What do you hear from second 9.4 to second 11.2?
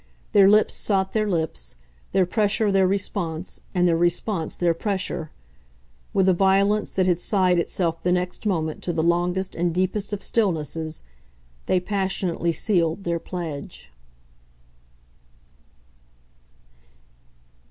and deepest of stillnesses